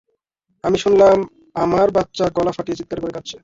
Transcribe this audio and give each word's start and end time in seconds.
আমি 0.63 0.77
শুনলাম, 0.77 1.17
আমার 1.55 1.87
বাচ্চা 1.91 2.25
গলা 2.37 2.51
ফাটিয়ে 2.51 2.79
চিৎকার 2.79 2.99
করে 3.01 3.13
কাঁদছে। 3.13 3.37